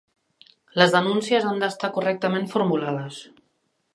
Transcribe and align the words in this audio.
Les 0.81 0.93
denúncies 0.95 1.45
han 1.51 1.61
d'estar 1.65 1.91
correctament 1.99 2.49
formulades. 2.57 3.21